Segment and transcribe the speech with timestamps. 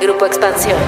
[0.00, 0.78] Grupo Expansión.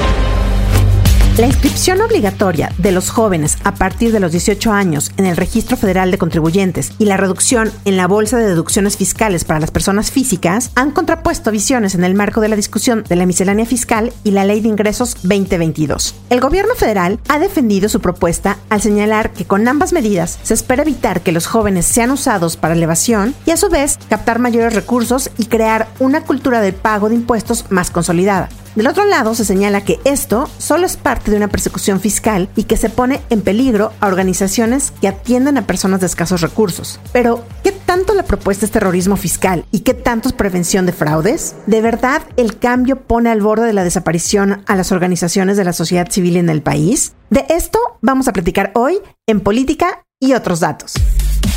[1.37, 5.77] La inscripción obligatoria de los jóvenes a partir de los 18 años en el Registro
[5.77, 10.11] Federal de Contribuyentes y la reducción en la Bolsa de Deducciones Fiscales para las personas
[10.11, 14.33] físicas han contrapuesto visiones en el marco de la discusión de la miscelánea fiscal y
[14.33, 16.14] la Ley de Ingresos 2022.
[16.29, 20.82] El gobierno federal ha defendido su propuesta al señalar que con ambas medidas se espera
[20.82, 25.30] evitar que los jóvenes sean usados para elevación y a su vez captar mayores recursos
[25.38, 28.50] y crear una cultura de pago de impuestos más consolidada.
[28.77, 32.65] Del otro lado, se señala que esto solo es parte de una persecución fiscal y
[32.65, 37.01] que se pone en peligro a organizaciones que atienden a personas de escasos recursos.
[37.12, 41.56] Pero, ¿qué tanto la propuesta es terrorismo fiscal y qué tanto es prevención de fraudes?
[41.66, 45.73] ¿De verdad el cambio pone al borde de la desaparición a las organizaciones de la
[45.73, 47.14] sociedad civil en el país?
[47.28, 50.95] De esto vamos a platicar hoy en Política y otros datos.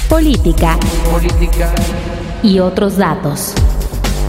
[0.09, 0.79] Política.
[1.11, 1.73] Política.
[2.41, 3.53] Y otros datos.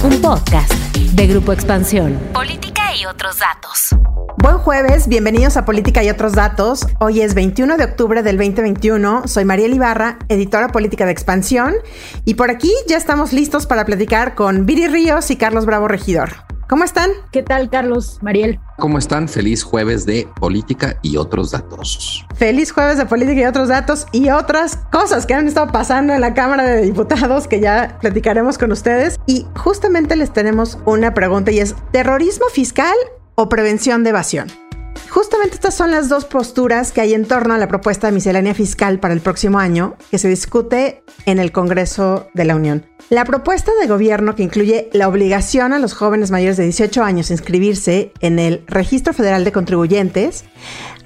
[0.04, 0.70] Un podcast
[1.14, 2.20] de Grupo Expansión.
[2.34, 3.88] Política y otros datos.
[4.36, 6.86] Buen jueves, bienvenidos a Política y otros datos.
[7.00, 9.26] Hoy es 21 de octubre del 2021.
[9.26, 11.76] Soy Mariel Ibarra, editora política de Expansión,
[12.26, 16.53] y por aquí ya estamos listos para platicar con Viri Ríos y Carlos Bravo Regidor.
[16.68, 17.10] ¿Cómo están?
[17.30, 18.18] ¿Qué tal, Carlos?
[18.22, 18.58] Mariel.
[18.78, 19.28] ¿Cómo están?
[19.28, 22.24] Feliz jueves de política y otros datos.
[22.36, 26.22] Feliz jueves de política y otros datos y otras cosas que han estado pasando en
[26.22, 29.20] la Cámara de Diputados que ya platicaremos con ustedes.
[29.26, 32.94] Y justamente les tenemos una pregunta y es, ¿terrorismo fiscal
[33.34, 34.48] o prevención de evasión?
[35.10, 38.54] Justamente estas son las dos posturas que hay en torno a la propuesta de miscelánea
[38.54, 42.86] fiscal para el próximo año que se discute en el Congreso de la Unión.
[43.10, 47.30] La propuesta de gobierno que incluye la obligación a los jóvenes mayores de 18 años
[47.30, 50.44] a inscribirse en el Registro Federal de Contribuyentes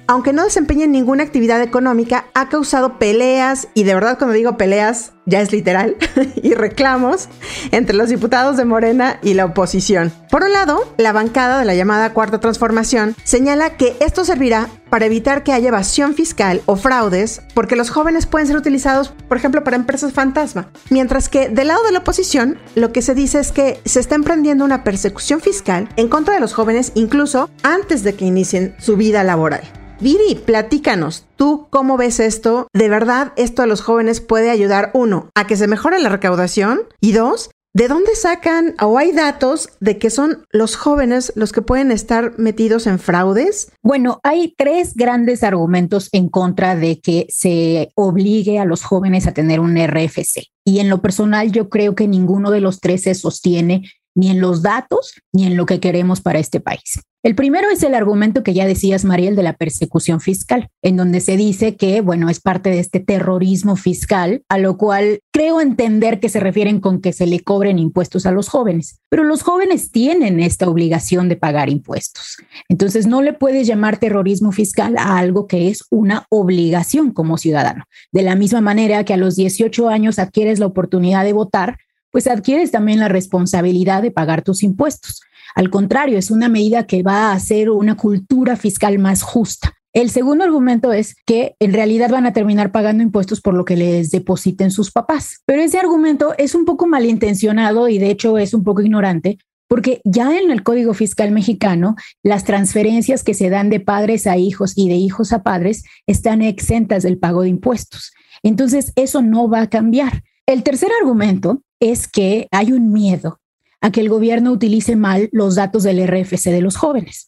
[0.09, 5.13] aunque no desempeñen ninguna actividad económica, ha causado peleas, y de verdad cuando digo peleas,
[5.27, 5.97] ya es literal,
[6.41, 7.29] y reclamos
[7.69, 10.11] entre los diputados de Morena y la oposición.
[10.31, 15.05] Por un lado, la bancada de la llamada Cuarta Transformación señala que esto servirá para
[15.05, 19.63] evitar que haya evasión fiscal o fraudes, porque los jóvenes pueden ser utilizados, por ejemplo,
[19.63, 20.71] para empresas fantasma.
[20.89, 24.15] Mientras que del lado de la oposición, lo que se dice es que se está
[24.15, 28.97] emprendiendo una persecución fiscal en contra de los jóvenes incluso antes de que inicien su
[28.97, 29.78] vida laboral.
[30.01, 32.67] Viri, platícanos, ¿tú cómo ves esto?
[32.71, 36.83] ¿De verdad esto a los jóvenes puede ayudar, uno, a que se mejore la recaudación?
[37.01, 41.61] Y dos, ¿de dónde sacan o hay datos de que son los jóvenes los que
[41.61, 43.73] pueden estar metidos en fraudes?
[43.83, 49.33] Bueno, hay tres grandes argumentos en contra de que se obligue a los jóvenes a
[49.33, 50.45] tener un RFC.
[50.63, 53.83] Y en lo personal yo creo que ninguno de los tres se sostiene
[54.15, 57.01] ni en los datos ni en lo que queremos para este país.
[57.21, 61.19] El primero es el argumento que ya decías, Mariel, de la persecución fiscal, en donde
[61.19, 66.21] se dice que, bueno, es parte de este terrorismo fiscal, a lo cual creo entender
[66.21, 69.01] que se refieren con que se le cobren impuestos a los jóvenes.
[69.09, 72.37] Pero los jóvenes tienen esta obligación de pagar impuestos.
[72.69, 77.83] Entonces, no le puedes llamar terrorismo fiscal a algo que es una obligación como ciudadano.
[78.13, 81.79] De la misma manera que a los 18 años adquieres la oportunidad de votar,
[82.11, 85.21] pues adquieres también la responsabilidad de pagar tus impuestos.
[85.55, 89.73] Al contrario, es una medida que va a hacer una cultura fiscal más justa.
[89.91, 93.75] El segundo argumento es que en realidad van a terminar pagando impuestos por lo que
[93.75, 95.41] les depositen sus papás.
[95.45, 100.01] Pero ese argumento es un poco malintencionado y de hecho es un poco ignorante porque
[100.03, 104.73] ya en el Código Fiscal mexicano las transferencias que se dan de padres a hijos
[104.75, 108.11] y de hijos a padres están exentas del pago de impuestos.
[108.41, 110.23] Entonces, eso no va a cambiar.
[110.49, 113.39] El tercer argumento es que hay un miedo
[113.81, 117.27] a que el gobierno utilice mal los datos del RFC de los jóvenes.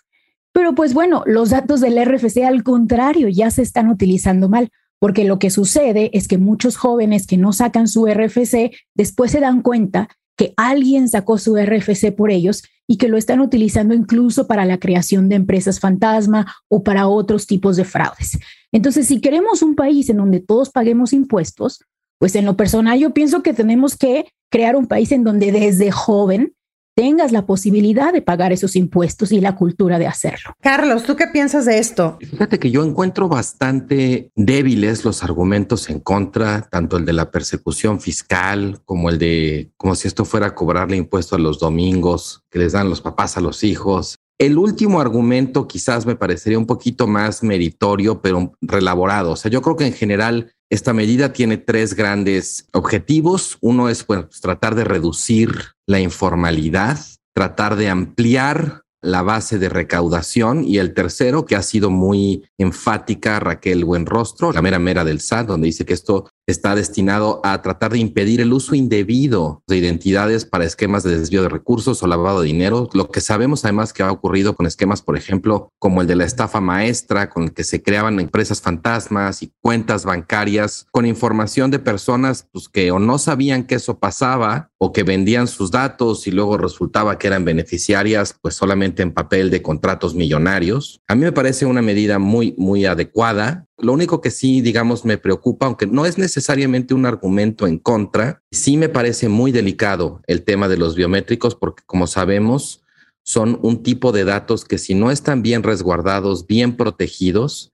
[0.51, 5.23] Pero pues bueno, los datos del RFC al contrario ya se están utilizando mal, porque
[5.23, 9.61] lo que sucede es que muchos jóvenes que no sacan su RFC después se dan
[9.61, 14.65] cuenta que alguien sacó su RFC por ellos y que lo están utilizando incluso para
[14.65, 18.39] la creación de empresas fantasma o para otros tipos de fraudes.
[18.71, 21.85] Entonces, si queremos un país en donde todos paguemos impuestos,
[22.21, 25.89] pues en lo personal yo pienso que tenemos que crear un país en donde desde
[25.89, 26.53] joven
[26.95, 30.53] tengas la posibilidad de pagar esos impuestos y la cultura de hacerlo.
[30.61, 32.19] Carlos, ¿tú qué piensas de esto?
[32.19, 37.99] Fíjate que yo encuentro bastante débiles los argumentos en contra, tanto el de la persecución
[37.99, 42.59] fiscal como el de como si esto fuera a cobrarle impuesto a los domingos que
[42.59, 44.19] les dan los papás a los hijos.
[44.37, 49.31] El último argumento quizás me parecería un poquito más meritorio, pero relaborado.
[49.31, 53.57] O sea, yo creo que en general esta medida tiene tres grandes objetivos.
[53.59, 55.53] Uno es pues, tratar de reducir
[55.85, 56.97] la informalidad,
[57.35, 63.39] tratar de ampliar la base de recaudación y el tercero, que ha sido muy enfática
[63.41, 67.91] Raquel Buenrostro, la mera mera del SAT, donde dice que esto está destinado a tratar
[67.91, 72.41] de impedir el uso indebido de identidades para esquemas de desvío de recursos o lavado
[72.41, 72.89] de dinero.
[72.93, 76.25] Lo que sabemos además que ha ocurrido con esquemas, por ejemplo, como el de la
[76.25, 81.79] estafa maestra, con el que se creaban empresas fantasmas y cuentas bancarias con información de
[81.79, 86.31] personas pues, que o no sabían que eso pasaba o que vendían sus datos y
[86.31, 91.01] luego resultaba que eran beneficiarias pues solamente en papel de contratos millonarios.
[91.07, 93.67] A mí me parece una medida muy, muy adecuada.
[93.81, 98.43] Lo único que sí, digamos, me preocupa, aunque no es necesariamente un argumento en contra,
[98.51, 102.83] sí me parece muy delicado el tema de los biométricos porque como sabemos,
[103.23, 107.71] son un tipo de datos que si no están bien resguardados, bien protegidos,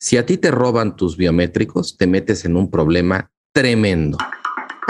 [0.00, 4.16] si a ti te roban tus biométricos, te metes en un problema tremendo.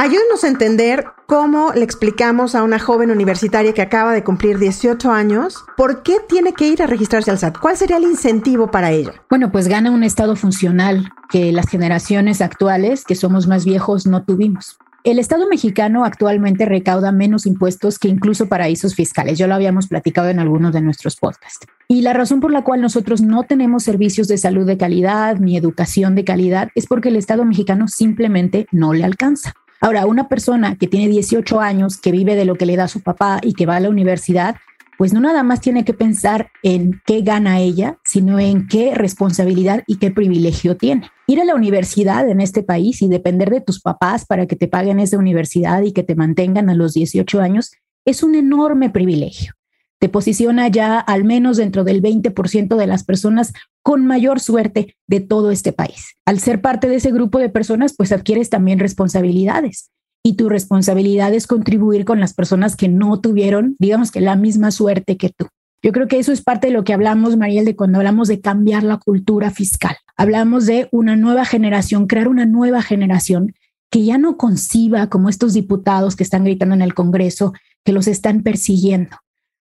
[0.01, 5.11] Ayúdenos a entender cómo le explicamos a una joven universitaria que acaba de cumplir 18
[5.11, 7.59] años por qué tiene que ir a registrarse al SAT.
[7.59, 9.15] ¿Cuál sería el incentivo para ella?
[9.29, 14.23] Bueno, pues gana un estado funcional que las generaciones actuales, que somos más viejos, no
[14.23, 14.79] tuvimos.
[15.03, 19.37] El Estado mexicano actualmente recauda menos impuestos que incluso paraísos fiscales.
[19.37, 21.67] Ya lo habíamos platicado en algunos de nuestros podcasts.
[21.89, 25.57] Y la razón por la cual nosotros no tenemos servicios de salud de calidad ni
[25.57, 29.55] educación de calidad es porque el Estado mexicano simplemente no le alcanza.
[29.81, 33.01] Ahora, una persona que tiene 18 años, que vive de lo que le da su
[33.01, 34.57] papá y que va a la universidad,
[34.99, 39.85] pues no nada más tiene que pensar en qué gana ella, sino en qué responsabilidad
[39.87, 41.09] y qué privilegio tiene.
[41.29, 44.67] Ir a la universidad en este país y depender de tus papás para que te
[44.67, 47.71] paguen esa universidad y que te mantengan a los 18 años
[48.05, 49.58] es un enorme privilegio
[49.99, 53.53] te posiciona ya al menos dentro del 20% de las personas
[53.83, 56.15] con mayor suerte de todo este país.
[56.25, 59.91] Al ser parte de ese grupo de personas, pues adquieres también responsabilidades.
[60.23, 64.71] Y tu responsabilidad es contribuir con las personas que no tuvieron, digamos que la misma
[64.71, 65.47] suerte que tú.
[65.83, 68.41] Yo creo que eso es parte de lo que hablamos, Mariel, de cuando hablamos de
[68.41, 69.97] cambiar la cultura fiscal.
[70.17, 73.55] Hablamos de una nueva generación, crear una nueva generación
[73.91, 77.53] que ya no conciba como estos diputados que están gritando en el Congreso,
[77.85, 79.17] que los están persiguiendo,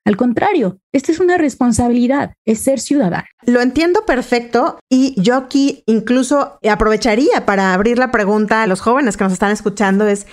[0.08, 3.28] al contrario, esta es una responsabilidad, es ser ciudadano.
[3.46, 9.16] Lo entiendo perfecto y yo aquí incluso aprovecharía para abrir la pregunta a los jóvenes
[9.16, 10.26] que nos están escuchando es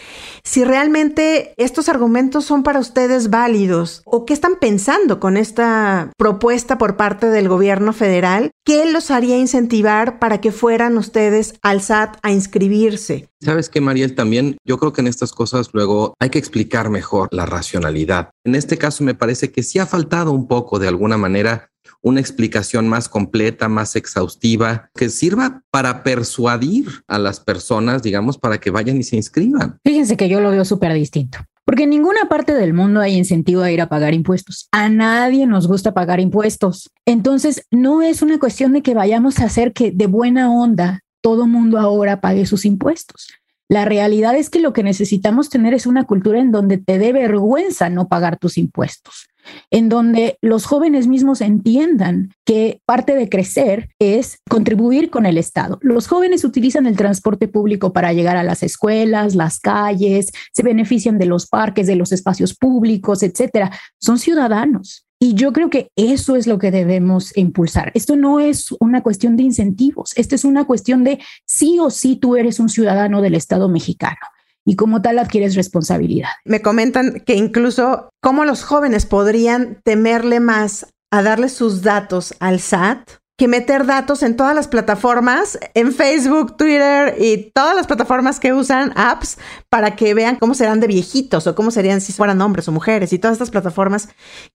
[0.43, 6.79] si realmente estos argumentos son para ustedes válidos o qué están pensando con esta propuesta
[6.79, 12.17] por parte del gobierno federal, qué los haría incentivar para que fueran ustedes al SAT
[12.23, 13.29] a inscribirse.
[13.41, 17.29] Sabes que Mariel también yo creo que en estas cosas luego hay que explicar mejor
[17.31, 18.31] la racionalidad.
[18.45, 21.71] En este caso me parece que sí ha faltado un poco de alguna manera
[22.03, 28.59] una explicación más completa, más exhaustiva, que sirva para persuadir a las personas, digamos, para
[28.59, 29.79] que vayan y se inscriban.
[29.83, 31.39] Fíjense que yo lo veo súper distinto.
[31.65, 34.69] Porque en ninguna parte del mundo hay incentivo a ir a pagar impuestos.
[34.71, 36.91] A nadie nos gusta pagar impuestos.
[37.07, 41.47] Entonces, no es una cuestión de que vayamos a hacer que de buena onda todo
[41.47, 43.29] mundo ahora pague sus impuestos.
[43.71, 47.15] La realidad es que lo que necesitamos tener es una cultura en donde te dé
[47.15, 49.29] vergüenza no pagar tus impuestos
[49.71, 55.79] en donde los jóvenes mismos entiendan que parte de crecer es contribuir con el Estado.
[55.83, 61.19] Los jóvenes utilizan el transporte público para llegar a las escuelas, las calles, se benefician
[61.19, 63.71] de los parques, de los espacios públicos, etcétera.
[64.01, 65.07] Son ciudadanos.
[65.21, 67.91] Y yo creo que eso es lo que debemos impulsar.
[67.95, 72.17] Esto no es una cuestión de incentivos, esto es una cuestión de sí o sí
[72.17, 74.19] tú eres un ciudadano del Estado mexicano
[74.65, 76.31] y como tal adquieres responsabilidad.
[76.45, 82.61] Me comentan que incluso cómo los jóvenes podrían temerle más a darle sus datos al
[82.61, 88.39] SAT que meter datos en todas las plataformas, en Facebook, Twitter y todas las plataformas
[88.39, 89.39] que usan apps
[89.69, 93.13] para que vean cómo serán de viejitos o cómo serían si fueran hombres o mujeres
[93.13, 94.09] y todas estas plataformas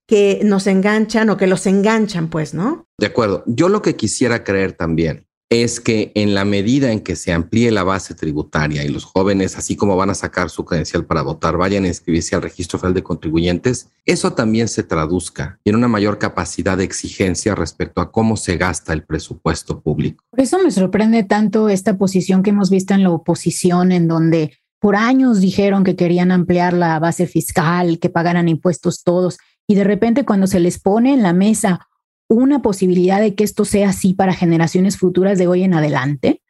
[0.07, 2.85] que nos enganchan o que los enganchan, pues, ¿no?
[2.97, 3.43] De acuerdo.
[3.47, 7.71] Yo lo que quisiera creer también es que en la medida en que se amplíe
[7.71, 11.57] la base tributaria y los jóvenes, así como van a sacar su credencial para votar,
[11.57, 16.19] vayan a inscribirse al registro federal de contribuyentes, eso también se traduzca en una mayor
[16.19, 20.23] capacidad de exigencia respecto a cómo se gasta el presupuesto público.
[20.29, 24.53] Por eso me sorprende tanto esta posición que hemos visto en la oposición, en donde
[24.79, 29.83] por años dijeron que querían ampliar la base fiscal, que pagaran impuestos todos, y de
[29.83, 31.87] repente cuando se les pone en la mesa
[32.29, 36.41] una posibilidad de que esto sea así para generaciones futuras de hoy en adelante,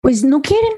[0.00, 0.74] pues no quieren.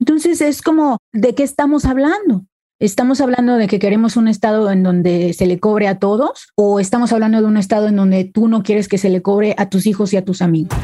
[0.00, 2.46] Entonces es como, ¿de qué estamos hablando?
[2.80, 6.80] ¿Estamos hablando de que queremos un estado en donde se le cobre a todos o
[6.80, 9.70] estamos hablando de un estado en donde tú no quieres que se le cobre a
[9.70, 10.76] tus hijos y a tus amigos?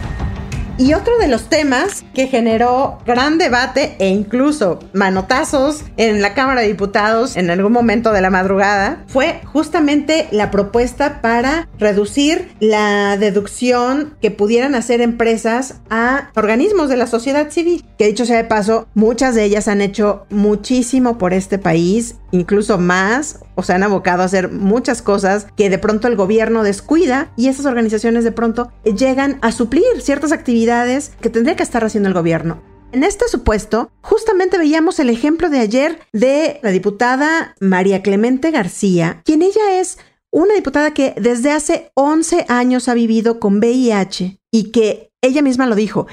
[0.81, 6.61] Y otro de los temas que generó gran debate e incluso manotazos en la Cámara
[6.61, 13.17] de Diputados en algún momento de la madrugada fue justamente la propuesta para reducir la
[13.17, 17.85] deducción que pudieran hacer empresas a organismos de la sociedad civil.
[17.99, 22.79] Que dicho sea de paso, muchas de ellas han hecho muchísimo por este país, incluso
[22.79, 27.33] más, o se han abocado a hacer muchas cosas que de pronto el gobierno descuida
[27.37, 32.09] y esas organizaciones de pronto llegan a suplir ciertas actividades que tendría que estar haciendo
[32.09, 32.63] el gobierno.
[32.93, 39.21] En este supuesto, justamente veíamos el ejemplo de ayer de la diputada María Clemente García,
[39.25, 39.99] quien ella es
[40.31, 45.67] una diputada que desde hace 11 años ha vivido con VIH y que ella misma
[45.67, 46.07] lo dijo,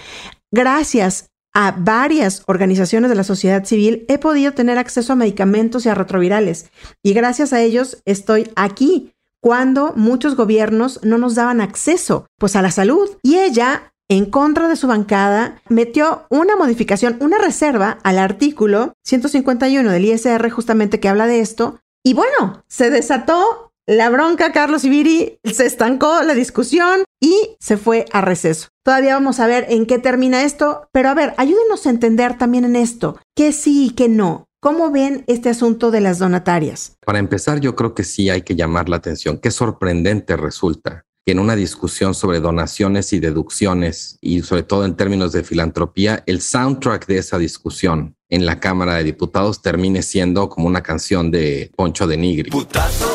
[0.51, 5.89] gracias a varias organizaciones de la sociedad civil he podido tener acceso a medicamentos y
[5.89, 6.69] a retrovirales
[7.01, 12.61] y gracias a ellos estoy aquí cuando muchos gobiernos no nos daban acceso pues a
[12.61, 18.19] la salud y ella en contra de su bancada, metió una modificación, una reserva al
[18.19, 21.79] artículo 151 del ISR justamente que habla de esto.
[22.03, 28.05] Y bueno, se desató la bronca, Carlos Ibiri, se estancó la discusión y se fue
[28.11, 28.69] a receso.
[28.83, 32.65] Todavía vamos a ver en qué termina esto, pero a ver, ayúdenos a entender también
[32.65, 34.45] en esto, qué sí y qué no.
[34.59, 36.93] ¿Cómo ven este asunto de las donatarias?
[37.05, 39.37] Para empezar, yo creo que sí hay que llamar la atención.
[39.37, 44.95] Qué sorprendente resulta que en una discusión sobre donaciones y deducciones y sobre todo en
[44.95, 50.49] términos de filantropía, el soundtrack de esa discusión en la Cámara de Diputados termine siendo
[50.49, 52.49] como una canción de Poncho de Nigri.
[52.49, 53.14] ¿Putazos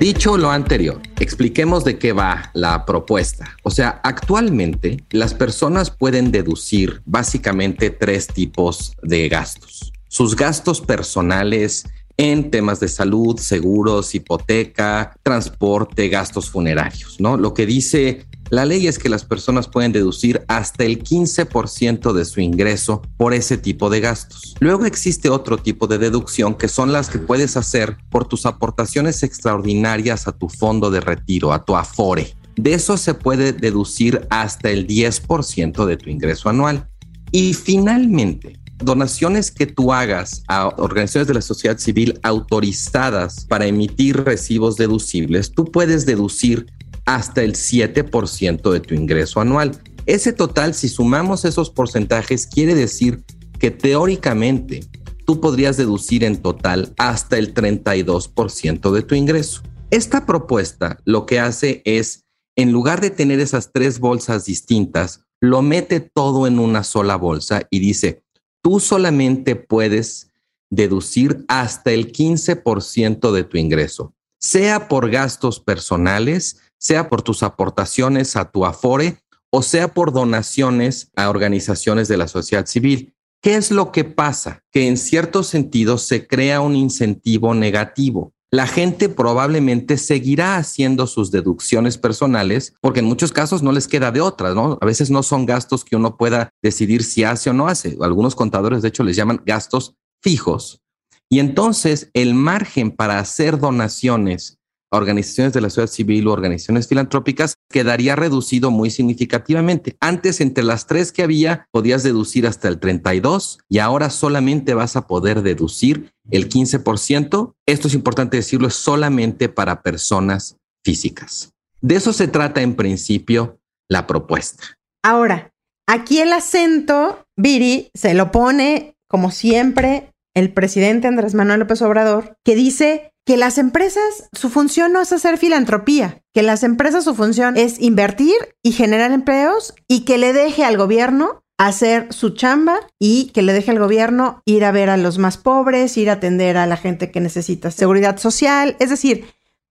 [0.00, 3.54] Dicho lo anterior, expliquemos de qué va la propuesta.
[3.64, 9.92] O sea, actualmente las personas pueden deducir básicamente tres tipos de gastos.
[10.08, 11.84] Sus gastos personales
[12.16, 17.36] en temas de salud, seguros, hipoteca, transporte, gastos funerarios, ¿no?
[17.36, 22.24] Lo que dice la ley es que las personas pueden deducir hasta el 15% de
[22.24, 24.56] su ingreso por ese tipo de gastos.
[24.58, 29.22] Luego existe otro tipo de deducción que son las que puedes hacer por tus aportaciones
[29.22, 32.34] extraordinarias a tu fondo de retiro, a tu afore.
[32.56, 36.88] De eso se puede deducir hasta el 10% de tu ingreso anual.
[37.30, 44.24] Y finalmente, donaciones que tú hagas a organizaciones de la sociedad civil autorizadas para emitir
[44.24, 46.66] recibos deducibles, tú puedes deducir
[47.06, 49.80] hasta el 7% de tu ingreso anual.
[50.06, 53.22] Ese total, si sumamos esos porcentajes, quiere decir
[53.58, 54.80] que teóricamente
[55.26, 59.62] tú podrías deducir en total hasta el 32% de tu ingreso.
[59.90, 62.24] Esta propuesta lo que hace es,
[62.56, 67.62] en lugar de tener esas tres bolsas distintas, lo mete todo en una sola bolsa
[67.70, 68.22] y dice,
[68.62, 70.30] tú solamente puedes
[70.70, 78.34] deducir hasta el 15% de tu ingreso, sea por gastos personales, sea por tus aportaciones
[78.34, 79.18] a tu Afore
[79.50, 83.14] o sea por donaciones a organizaciones de la sociedad civil.
[83.42, 84.62] ¿Qué es lo que pasa?
[84.72, 91.30] Que en cierto sentido se crea un incentivo negativo la gente probablemente seguirá haciendo sus
[91.30, 94.76] deducciones personales porque en muchos casos no les queda de otra, ¿no?
[94.80, 97.96] A veces no son gastos que uno pueda decidir si hace o no hace.
[98.00, 100.80] Algunos contadores, de hecho, les llaman gastos fijos.
[101.28, 104.58] Y entonces el margen para hacer donaciones
[104.90, 109.96] organizaciones de la sociedad civil o organizaciones filantrópicas quedaría reducido muy significativamente.
[110.00, 114.96] Antes, entre las tres que había, podías deducir hasta el 32 y ahora solamente vas
[114.96, 117.54] a poder deducir el 15%.
[117.66, 121.52] Esto es importante decirlo, es solamente para personas físicas.
[121.80, 124.64] De eso se trata en principio la propuesta.
[125.02, 125.52] Ahora,
[125.86, 132.36] aquí el acento, Viri, se lo pone, como siempre, el presidente Andrés Manuel López Obrador,
[132.44, 137.14] que dice que las empresas, su función no es hacer filantropía, que las empresas su
[137.14, 142.80] función es invertir y generar empleos y que le deje al gobierno hacer su chamba
[142.98, 146.14] y que le deje al gobierno ir a ver a los más pobres, ir a
[146.14, 149.26] atender a la gente que necesita seguridad social, es decir,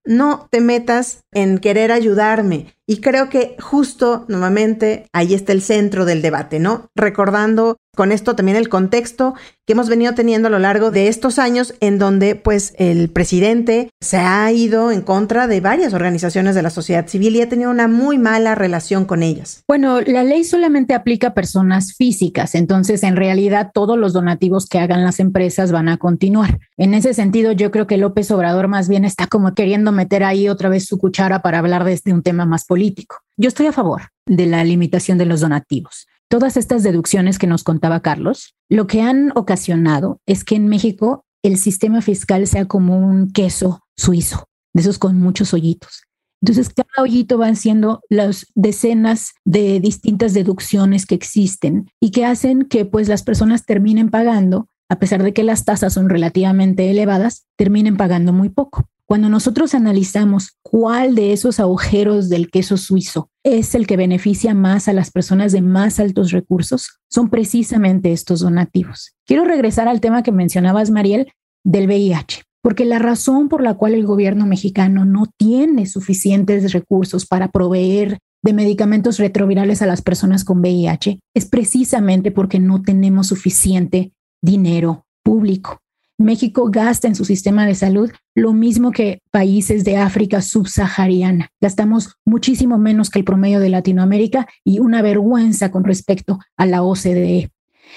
[0.05, 2.75] no te metas en querer ayudarme.
[2.85, 6.89] Y creo que justo, nuevamente, ahí está el centro del debate, ¿no?
[6.95, 9.33] Recordando con esto también el contexto
[9.67, 13.89] que hemos venido teniendo a lo largo de estos años en donde pues el presidente
[13.99, 17.69] se ha ido en contra de varias organizaciones de la sociedad civil y ha tenido
[17.69, 19.65] una muy mala relación con ellas.
[19.67, 24.79] Bueno, la ley solamente aplica a personas físicas, entonces en realidad todos los donativos que
[24.79, 26.57] hagan las empresas van a continuar.
[26.77, 30.47] En ese sentido, yo creo que López Obrador más bien está como queriendo meter ahí
[30.47, 33.17] otra vez su cuchara para hablar de este un tema más político.
[33.35, 36.07] Yo estoy a favor de la limitación de los donativos.
[36.29, 41.25] Todas estas deducciones que nos contaba Carlos, lo que han ocasionado es que en México
[41.43, 44.45] el sistema fiscal sea como un queso suizo,
[44.75, 46.03] de esos con muchos hoyitos.
[46.43, 52.65] Entonces, cada hoyito van siendo las decenas de distintas deducciones que existen y que hacen
[52.65, 57.47] que pues las personas terminen pagando, a pesar de que las tasas son relativamente elevadas,
[57.55, 58.87] terminen pagando muy poco.
[59.07, 64.87] Cuando nosotros analizamos cuál de esos agujeros del queso suizo es el que beneficia más
[64.87, 69.15] a las personas de más altos recursos son precisamente estos donativos.
[69.25, 71.31] Quiero regresar al tema que mencionabas, Mariel,
[71.63, 77.25] del VIH, porque la razón por la cual el gobierno mexicano no tiene suficientes recursos
[77.25, 83.27] para proveer de medicamentos retrovirales a las personas con VIH es precisamente porque no tenemos
[83.27, 85.79] suficiente dinero público.
[86.19, 91.47] México gasta en su sistema de salud lo mismo que países de África subsahariana.
[91.61, 96.83] Gastamos muchísimo menos que el promedio de Latinoamérica y una vergüenza con respecto a la
[96.83, 97.49] OCDE.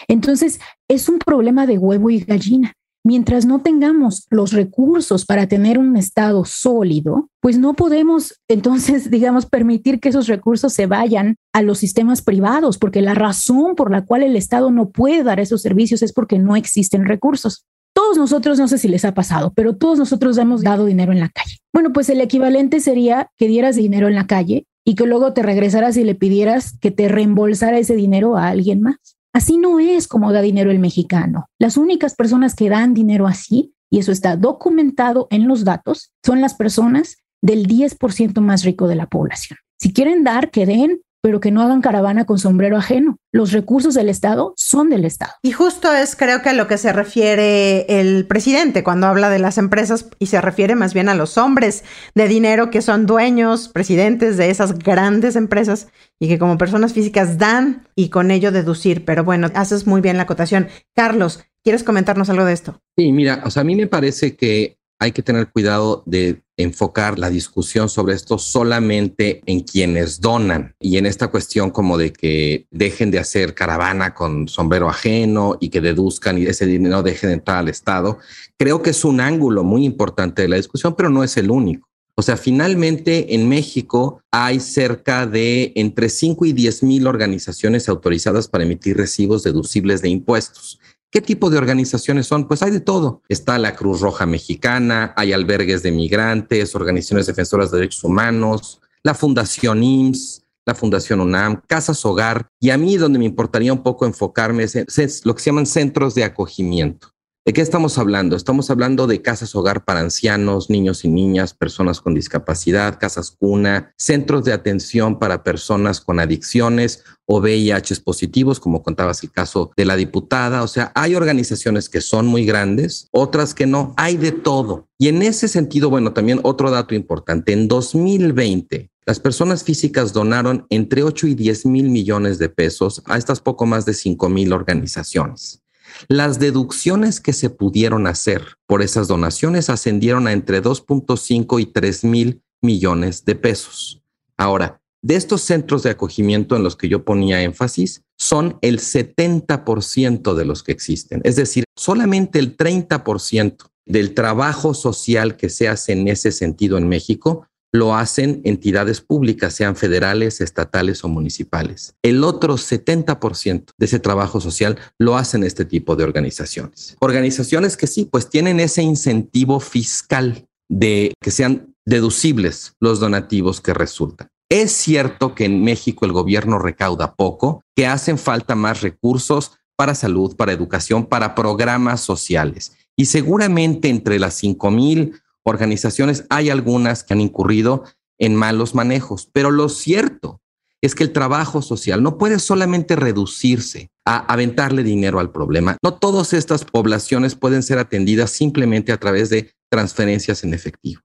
[0.07, 2.75] Entonces, es un problema de huevo y gallina.
[3.05, 9.47] Mientras no tengamos los recursos para tener un Estado sólido, pues no podemos entonces, digamos,
[9.47, 14.05] permitir que esos recursos se vayan a los sistemas privados, porque la razón por la
[14.05, 17.67] cual el Estado no puede dar esos servicios es porque no existen recursos.
[17.95, 21.21] Todos nosotros, no sé si les ha pasado, pero todos nosotros hemos dado dinero en
[21.21, 21.59] la calle.
[21.73, 25.43] Bueno, pues el equivalente sería que dieras dinero en la calle y que luego te
[25.43, 29.17] regresaras y le pidieras que te reembolsara ese dinero a alguien más.
[29.35, 31.47] Así no es como da dinero el mexicano.
[31.59, 36.41] Las únicas personas que dan dinero así, y eso está documentado en los datos, son
[36.41, 39.59] las personas del 10% más rico de la población.
[39.79, 43.17] Si quieren dar, que den, pero que no hagan caravana con sombrero ajeno.
[43.31, 45.33] Los recursos del Estado son del Estado.
[45.43, 49.39] Y justo es creo que a lo que se refiere el presidente cuando habla de
[49.39, 51.85] las empresas y se refiere más bien a los hombres
[52.17, 55.89] de dinero que son dueños, presidentes de esas grandes empresas
[56.21, 59.05] y que como personas físicas dan y con ello deducir.
[59.05, 60.69] Pero bueno, haces muy bien la acotación.
[60.95, 62.81] Carlos, ¿quieres comentarnos algo de esto?
[62.99, 67.19] Sí, mira, o sea, a mí me parece que hay que tener cuidado de enfocar
[67.19, 72.69] la discusión sobre esto solamente en quienes donan y en esta cuestión como de que
[72.71, 77.33] dejen de hacer caravana con sombrero ajeno y que deduzcan y ese dinero deje de
[77.33, 78.19] entrar al Estado.
[78.57, 81.89] Creo que es un ángulo muy importante de la discusión, pero no es el único.
[82.15, 88.47] O sea, finalmente en México hay cerca de entre 5 y 10 mil organizaciones autorizadas
[88.47, 90.79] para emitir recibos deducibles de impuestos.
[91.13, 92.49] ¿Qué tipo de organizaciones son?
[92.49, 93.21] Pues hay de todo.
[93.29, 99.13] Está la Cruz Roja Mexicana, hay albergues de migrantes, organizaciones defensoras de derechos humanos, la
[99.13, 104.07] Fundación IMSS, la Fundación UNAM, Casas Hogar, y a mí donde me importaría un poco
[104.07, 107.12] enfocarme es, lo que se llaman centros de acogimiento.
[107.45, 108.37] ¿De qué estamos hablando?
[108.37, 113.93] Estamos hablando de casas hogar para ancianos, niños y niñas, personas con discapacidad, casas cuna,
[113.99, 119.85] centros de atención para personas con adicciones o VIH positivos, como contabas el caso de
[119.85, 120.63] la diputada.
[120.63, 124.87] O sea, hay organizaciones que son muy grandes, otras que no, hay de todo.
[124.97, 130.65] Y en ese sentido, bueno, también otro dato importante, en 2020 las personas físicas donaron
[130.71, 134.53] entre 8 y 10 mil millones de pesos a estas poco más de 5 mil
[134.53, 135.62] organizaciones.
[136.09, 142.05] Las deducciones que se pudieron hacer por esas donaciones ascendieron a entre 2.5 y 3
[142.05, 144.03] mil millones de pesos.
[144.37, 150.35] Ahora, de estos centros de acogimiento en los que yo ponía énfasis, son el 70%
[150.35, 151.21] de los que existen.
[151.25, 156.89] Es decir, solamente el 30% del trabajo social que se hace en ese sentido en
[156.89, 161.95] México lo hacen entidades públicas, sean federales, estatales o municipales.
[162.03, 166.97] El otro 70% de ese trabajo social lo hacen este tipo de organizaciones.
[167.01, 173.75] Organizaciones que sí, pues tienen ese incentivo fiscal de que sean deducibles los donativos que
[173.75, 174.29] resultan.
[174.51, 179.95] Es cierto que en México el gobierno recauda poco, que hacen falta más recursos para
[179.95, 182.73] salud, para educación, para programas sociales.
[182.95, 187.85] Y seguramente entre las 5 mil organizaciones, hay algunas que han incurrido
[188.19, 190.41] en malos manejos, pero lo cierto
[190.83, 195.77] es que el trabajo social no puede solamente reducirse a aventarle dinero al problema.
[195.83, 201.01] No todas estas poblaciones pueden ser atendidas simplemente a través de transferencias en efectivo.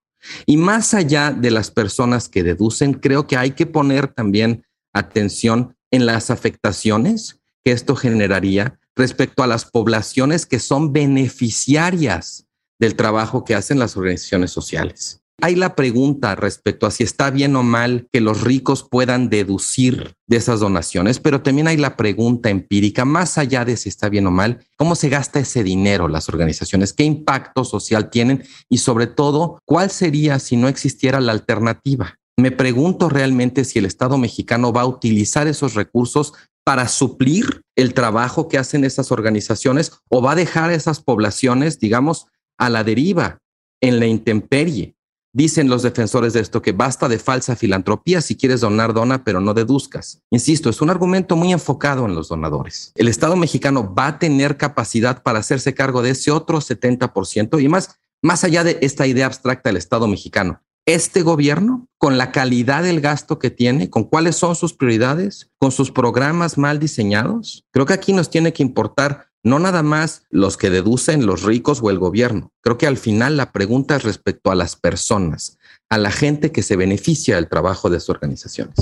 [0.48, 5.76] Y más allá de las personas que deducen, creo que hay que poner también atención
[5.92, 12.47] en las afectaciones que esto generaría respecto a las poblaciones que son beneficiarias
[12.80, 15.22] del trabajo que hacen las organizaciones sociales.
[15.40, 20.16] Hay la pregunta respecto a si está bien o mal que los ricos puedan deducir
[20.26, 24.26] de esas donaciones, pero también hay la pregunta empírica, más allá de si está bien
[24.26, 29.06] o mal, cómo se gasta ese dinero las organizaciones, qué impacto social tienen y sobre
[29.06, 32.18] todo, cuál sería si no existiera la alternativa.
[32.36, 37.94] Me pregunto realmente si el Estado mexicano va a utilizar esos recursos para suplir el
[37.94, 42.26] trabajo que hacen esas organizaciones o va a dejar a esas poblaciones, digamos,
[42.58, 43.40] a la deriva,
[43.82, 44.96] en la intemperie.
[45.34, 49.40] Dicen los defensores de esto que basta de falsa filantropía, si quieres donar, dona, pero
[49.40, 50.24] no deduzcas.
[50.32, 52.92] Insisto, es un argumento muy enfocado en los donadores.
[52.96, 57.68] El Estado mexicano va a tener capacidad para hacerse cargo de ese otro 70% y
[57.68, 60.62] más, más allá de esta idea abstracta del Estado mexicano.
[60.88, 65.72] este gobierno con la calidad del gasto que tiene, con cuáles son sus prioridades, con
[65.72, 67.66] sus programas mal diseñados.
[67.72, 71.80] Creo que aquí nos tiene que importar no nada más los que deducen los ricos
[71.82, 72.52] o el gobierno.
[72.62, 75.58] Creo que al final la pregunta es respecto a las personas,
[75.90, 78.76] a la gente que se beneficia del trabajo de sus organizaciones.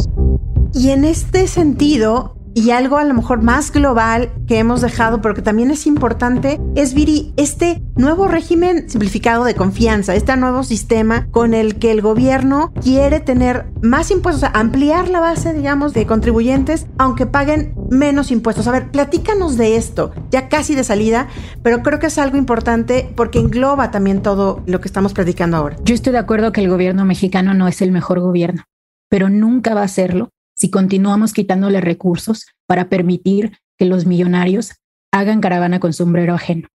[0.74, 5.36] Y en este sentido, y algo a lo mejor más global que hemos dejado, pero
[5.36, 11.28] que también es importante, es Viri, este nuevo régimen simplificado de confianza, este nuevo sistema
[11.32, 16.88] con el que el gobierno quiere tener más impuestos, ampliar la base, digamos, de contribuyentes,
[16.98, 18.68] aunque paguen menos impuestos.
[18.68, 21.28] A ver, platícanos de esto, ya casi de salida,
[21.62, 25.76] pero creo que es algo importante porque engloba también todo lo que estamos platicando ahora.
[25.84, 28.64] Yo estoy de acuerdo que el gobierno mexicano no es el mejor gobierno,
[29.10, 34.74] pero nunca va a serlo si continuamos quitándole recursos para permitir que los millonarios
[35.12, 36.68] hagan caravana con sombrero ajeno.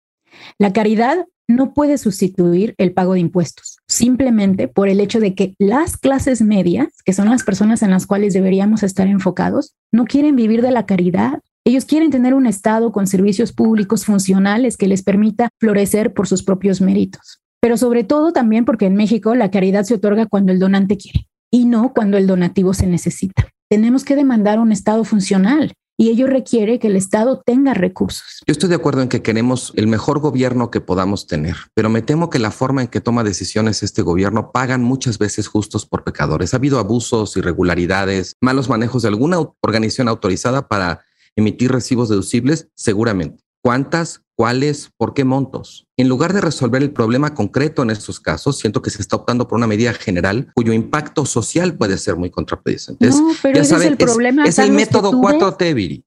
[0.58, 5.56] La caridad no puede sustituir el pago de impuestos, simplemente por el hecho de que
[5.58, 10.36] las clases medias, que son las personas en las cuales deberíamos estar enfocados, no quieren
[10.36, 11.39] vivir de la caridad.
[11.65, 16.44] Ellos quieren tener un Estado con servicios públicos funcionales que les permita florecer por sus
[16.44, 17.42] propios méritos.
[17.62, 21.28] Pero sobre todo también porque en México la caridad se otorga cuando el donante quiere
[21.52, 26.27] y no cuando el donativo se necesita tenemos que demandar un Estado funcional y ello
[26.27, 28.41] requiere que el Estado tenga recursos.
[28.47, 32.01] Yo estoy de acuerdo en que queremos el mejor gobierno que podamos tener, pero me
[32.01, 36.03] temo que la forma en que toma decisiones este gobierno pagan muchas veces justos por
[36.03, 36.53] pecadores.
[36.53, 41.05] Ha habido abusos, irregularidades, malos manejos de alguna organización autorizada para
[41.36, 43.43] emitir recibos deducibles, seguramente.
[43.62, 44.22] ¿Cuántas?
[44.36, 44.89] ¿Cuáles?
[44.95, 45.86] ¿Por qué montos?
[45.98, 49.48] En lugar de resolver el problema concreto en estos casos, siento que se está optando
[49.48, 53.08] por una medida general cuyo impacto social puede ser muy contraproducente.
[53.08, 54.45] No, pero ese es el problema.
[54.45, 56.06] Es, el método 4T, Viri.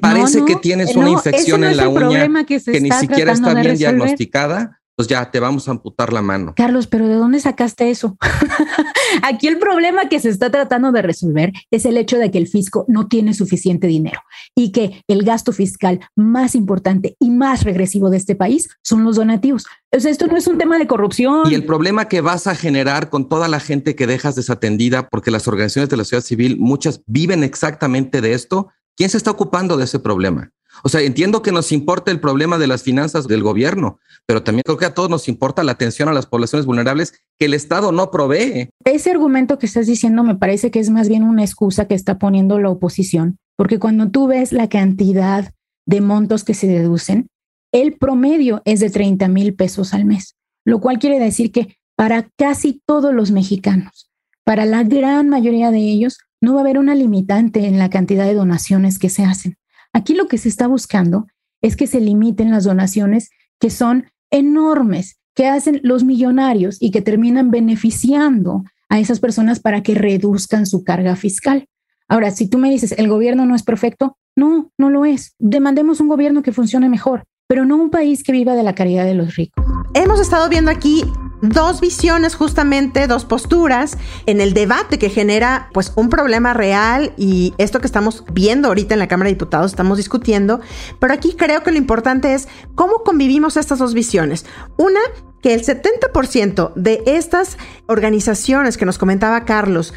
[0.00, 5.06] parece que tienes una infección en la uña que, ni siquiera está bien diagnosticada pues
[5.06, 6.54] ya te vamos a amputar la mano.
[6.56, 8.16] Carlos, pero ¿de dónde sacaste eso?
[9.22, 12.48] Aquí el problema que se está tratando de resolver es el hecho de que el
[12.48, 14.20] fisco no tiene suficiente dinero
[14.56, 19.14] y que el gasto fiscal más importante y más regresivo de este país son los
[19.14, 19.66] donativos.
[19.94, 21.48] O sea, esto no es un tema de corrupción.
[21.48, 25.30] Y el problema que vas a generar con toda la gente que dejas desatendida, porque
[25.30, 28.66] las organizaciones de la sociedad civil, muchas viven exactamente de esto.
[28.96, 30.50] ¿Quién se está ocupando de ese problema?
[30.82, 34.62] O sea, entiendo que nos importa el problema de las finanzas del gobierno, pero también
[34.64, 37.92] creo que a todos nos importa la atención a las poblaciones vulnerables que el Estado
[37.92, 38.70] no provee.
[38.84, 42.18] Ese argumento que estás diciendo me parece que es más bien una excusa que está
[42.18, 45.52] poniendo la oposición, porque cuando tú ves la cantidad
[45.86, 47.28] de montos que se deducen,
[47.72, 52.30] el promedio es de 30 mil pesos al mes, lo cual quiere decir que para
[52.36, 54.10] casi todos los mexicanos,
[54.44, 58.24] para la gran mayoría de ellos, no va a haber una limitante en la cantidad
[58.24, 59.57] de donaciones que se hacen.
[59.92, 61.26] Aquí lo que se está buscando
[61.62, 67.02] es que se limiten las donaciones que son enormes, que hacen los millonarios y que
[67.02, 71.66] terminan beneficiando a esas personas para que reduzcan su carga fiscal.
[72.08, 75.34] Ahora, si tú me dices, el gobierno no es perfecto, no, no lo es.
[75.38, 79.04] Demandemos un gobierno que funcione mejor, pero no un país que viva de la caridad
[79.04, 79.64] de los ricos.
[79.94, 81.02] Hemos estado viendo aquí
[81.40, 87.54] dos visiones justamente, dos posturas en el debate que genera pues un problema real y
[87.58, 90.60] esto que estamos viendo ahorita en la Cámara de Diputados, estamos discutiendo,
[90.98, 94.46] pero aquí creo que lo importante es cómo convivimos estas dos visiones.
[94.76, 95.00] Una,
[95.42, 99.94] que el 70% de estas organizaciones que nos comentaba Carlos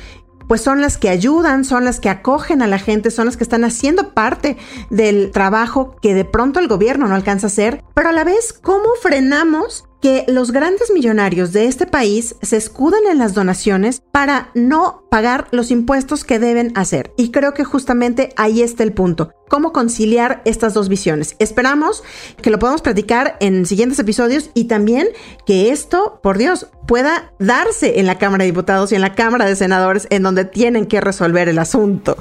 [0.47, 3.43] pues son las que ayudan, son las que acogen a la gente, son las que
[3.45, 4.57] están haciendo parte
[4.89, 8.51] del trabajo que de pronto el gobierno no alcanza a hacer, pero a la vez,
[8.51, 14.49] ¿cómo frenamos que los grandes millonarios de este país se escudan en las donaciones para
[14.55, 17.13] no pagar los impuestos que deben hacer.
[17.17, 19.31] Y creo que justamente ahí está el punto.
[19.47, 21.35] ¿Cómo conciliar estas dos visiones?
[21.39, 22.03] Esperamos
[22.41, 25.09] que lo podamos platicar en siguientes episodios y también
[25.45, 29.45] que esto, por Dios, pueda darse en la Cámara de Diputados y en la Cámara
[29.45, 32.17] de Senadores en donde tienen que resolver el asunto.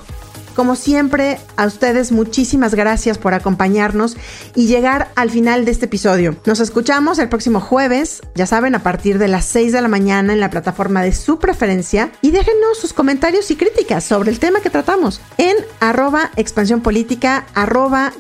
[0.54, 4.16] Como siempre, a ustedes muchísimas gracias por acompañarnos
[4.54, 6.36] y llegar al final de este episodio.
[6.44, 10.32] Nos escuchamos el próximo jueves, ya saben, a partir de las 6 de la mañana
[10.32, 14.60] en la plataforma de su preferencia y déjenos sus comentarios y críticas sobre el tema
[14.60, 18.12] que tratamos en arroba expansión política, arroba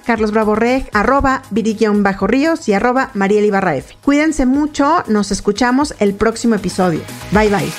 [0.92, 1.42] arroba
[1.94, 3.50] Bajo Ríos y arroba Mariel.
[4.02, 7.00] Cuídense mucho, nos escuchamos el próximo episodio.
[7.32, 7.72] Bye bye.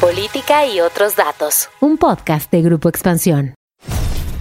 [0.00, 1.68] Política y otros datos.
[1.80, 3.54] Un podcast de Grupo Expansión.